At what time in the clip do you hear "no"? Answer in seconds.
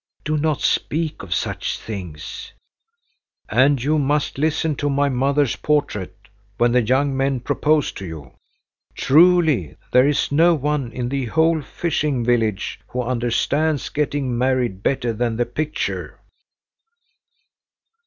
10.31-10.55